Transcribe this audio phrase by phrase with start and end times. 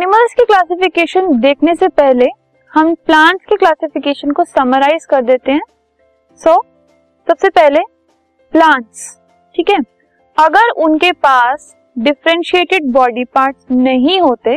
[0.00, 2.26] Animals की classification देखने से पहले
[2.72, 5.60] हम प्लांट्स की क्लासिफिकेशन को समराइज कर देते हैं।
[6.40, 6.62] सो so,
[7.28, 7.80] सबसे पहले
[8.52, 9.02] प्लांट्स
[9.54, 9.76] ठीक है?
[10.36, 14.56] अगर उनके पास डिफ्रेंशिएटेड बॉडी पार्ट्स नहीं होते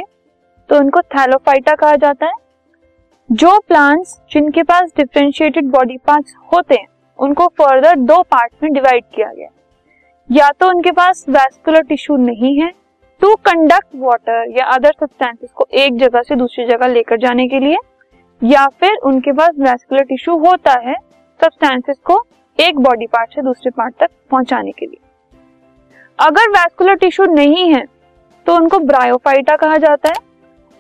[0.70, 2.34] तो उनको थैलोफाइटा कहा जाता है।
[3.30, 6.88] जो प्लांट्स जिनके पास डिफ्रेंशिएटेड बॉडी पार्ट्स होते हैं
[7.20, 9.50] उनको फर्दर दो पार्ट में डिवाइड किया गया
[10.30, 12.72] या तो उनके पास वैस्कुलर टिश्यू नहीं है
[13.24, 17.60] टू कंडक्ट वाटर या अदर सब्सटेंसेस को एक जगह से दूसरी जगह लेकर जाने के
[17.60, 17.78] लिए,
[18.42, 20.96] या फिर उनके पास वैस्कुलर टिश्यू होता है
[21.40, 22.20] सब्सटेंसेस को
[22.60, 25.00] एक बॉडी पार्ट से दूसरे पार्ट तक पहुँचाने के लिए।
[26.20, 27.84] अगर वैस्कुलर टिश्यू नहीं है
[28.46, 30.20] तो उनको ब्रायोफाइटा कहा जाता है,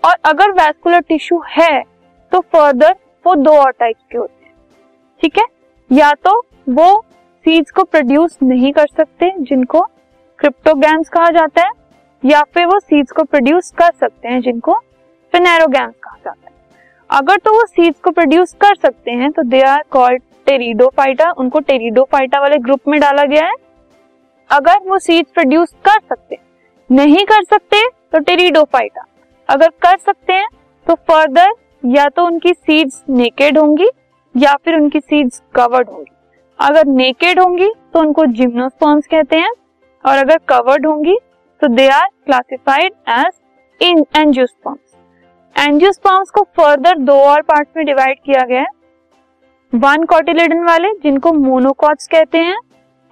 [0.03, 1.83] और अगर वैस्कुलर टिश्यू है
[2.31, 4.53] तो फर्दर वो दो और टाइप के होते हैं।
[5.21, 5.45] ठीक है?
[5.89, 6.35] या तो
[6.69, 6.99] वो
[7.45, 9.81] सीड्स को प्रोड्यूस नहीं कर सकते, जिनको
[10.39, 11.71] क्रिप्टोगैम्स कहा जाता है
[12.23, 14.73] या फिर वो सीड्स को प्रोड्यूस कर सकते हैं जिनको
[15.33, 16.51] फिनेरोगैम्स कहा जाता है।
[17.09, 21.59] अगर तो वो सीड्स को प्रोड्यूस कर सकते हैं तो दे आर कॉल्ड टेरिडोफाइटा उनको
[21.61, 23.55] टेरिडोफाइटा वाले ग्रुप में डाला गया है।
[24.49, 26.37] अगर वो सीड्स प्रोड्यूस कर सकते
[26.89, 29.05] नहीं कर सकते तो टेरिडोफाइटा
[29.49, 30.47] अगर कर सकते हैं
[30.87, 31.51] तो फर्दर
[31.87, 33.87] या तो उनकी सीड्स नेकेड होंगी,
[34.35, 36.11] या फिर उनकी सीड्स कवर्ड होंगी।
[36.59, 39.51] अगर नेकेड होंगी तो उनको जिम्नोस्पर्म्स कहते हैं,
[40.05, 41.17] और अगर कवर्ड होंगी
[41.63, 48.17] तो they are classified as in angiosperms angiosperms को फर्दर दो और पार्ट में डिवाइड
[48.25, 48.67] किया गया है।
[49.73, 52.57] वन कॉटिलेडन वाले, जिनको मोनोकॉट्स कहते हैं,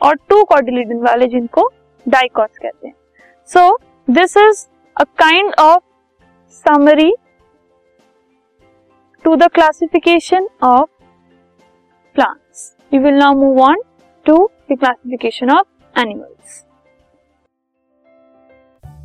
[0.01, 1.67] और टू कॉटिलेडन वाले, जिनको
[2.05, 2.93] डाइकॉट्स कहते हैं।
[3.49, 4.65] So this is
[4.97, 5.83] a kind of
[6.65, 7.13] summary
[9.25, 10.89] to the classification of
[12.15, 13.77] plants We will now move on
[14.25, 14.33] to
[14.67, 16.70] the classification of animals.